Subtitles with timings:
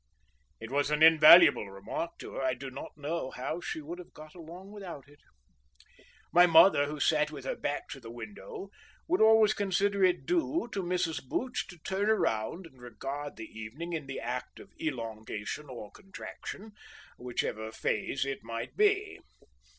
[0.59, 4.15] It was an invaluable remark to her; I do not know how she would have
[4.15, 5.19] got along without it.
[6.33, 8.71] My mother, who sat with her back to the window,
[9.07, 11.23] would always consider it due to Mrs.
[11.23, 16.71] Booch to turn about and regard the evening in the act of elongation or contraction,
[17.19, 19.19] whichever phase it might be.